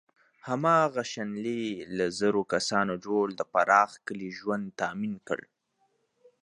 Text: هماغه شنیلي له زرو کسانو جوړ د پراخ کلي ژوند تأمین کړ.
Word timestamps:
هماغه 0.47 1.01
شنیلي 1.11 1.63
له 1.97 2.05
زرو 2.19 2.41
کسانو 2.53 2.93
جوړ 3.05 3.25
د 3.39 3.41
پراخ 3.53 3.91
کلي 4.07 4.29
ژوند 4.39 4.65
تأمین 4.81 5.15
کړ. 5.27 5.41